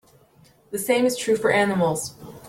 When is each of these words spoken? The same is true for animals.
The 0.71 0.79
same 0.79 1.05
is 1.05 1.15
true 1.15 1.35
for 1.35 1.51
animals. 1.51 2.15